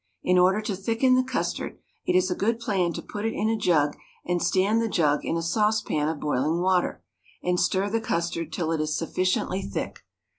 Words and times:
In 0.23 0.39
order 0.39 0.61
to 0.63 0.75
thicken 0.75 1.13
the 1.13 1.21
custard, 1.21 1.77
it 2.07 2.15
is 2.15 2.31
a 2.31 2.35
good 2.35 2.59
plan 2.59 2.91
to 2.93 3.03
put 3.03 3.23
it 3.23 3.35
in 3.35 3.49
a 3.49 3.55
jug 3.55 3.95
and 4.25 4.41
stand 4.41 4.81
the 4.81 4.89
jug 4.89 5.23
in 5.23 5.37
a 5.37 5.43
saucepan 5.43 6.07
of 6.07 6.19
boiling 6.19 6.59
water, 6.59 7.03
and 7.43 7.59
stir 7.59 7.87
the 7.87 8.01
custard 8.01 8.51
till 8.51 8.71
it 8.71 8.81
is 8.81 8.97
sufficiently 8.97 9.61
thick. 9.61 9.99